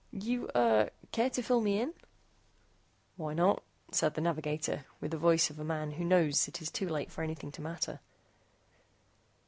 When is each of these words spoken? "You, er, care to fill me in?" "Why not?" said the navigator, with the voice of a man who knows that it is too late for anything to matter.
"You, 0.11 0.49
er, 0.55 0.89
care 1.11 1.29
to 1.29 1.43
fill 1.43 1.61
me 1.61 1.79
in?" 1.79 1.93
"Why 3.17 3.35
not?" 3.35 3.61
said 3.91 4.15
the 4.15 4.21
navigator, 4.21 4.83
with 4.99 5.11
the 5.11 5.17
voice 5.17 5.51
of 5.51 5.59
a 5.59 5.63
man 5.63 5.91
who 5.91 6.03
knows 6.03 6.43
that 6.47 6.57
it 6.59 6.63
is 6.63 6.71
too 6.71 6.89
late 6.89 7.11
for 7.11 7.21
anything 7.23 7.51
to 7.51 7.61
matter. 7.61 7.99